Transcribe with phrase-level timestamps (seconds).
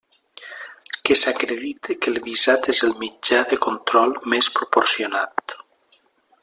[1.09, 5.57] Que s'acredite que el visat és el mitjà de control més proporcionat.